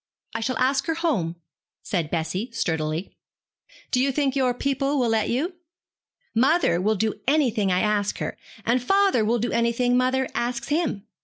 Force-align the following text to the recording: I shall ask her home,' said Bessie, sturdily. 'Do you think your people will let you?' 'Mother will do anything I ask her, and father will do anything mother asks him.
I 0.33 0.39
shall 0.39 0.57
ask 0.57 0.87
her 0.87 0.95
home,' 0.95 1.35
said 1.83 2.09
Bessie, 2.09 2.49
sturdily. 2.53 3.15
'Do 3.91 3.99
you 3.99 4.11
think 4.11 4.35
your 4.35 4.55
people 4.55 4.97
will 4.97 5.09
let 5.09 5.29
you?' 5.29 5.53
'Mother 6.33 6.81
will 6.81 6.95
do 6.95 7.21
anything 7.27 7.71
I 7.71 7.81
ask 7.81 8.17
her, 8.17 8.35
and 8.65 8.81
father 8.81 9.23
will 9.23 9.37
do 9.37 9.51
anything 9.51 9.95
mother 9.95 10.27
asks 10.33 10.69
him. 10.69 11.05